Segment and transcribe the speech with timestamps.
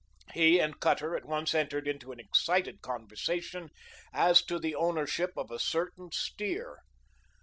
[0.33, 3.69] He and Cutter at once entered into an excited conversation
[4.11, 6.79] as to the ownership of a certain steer.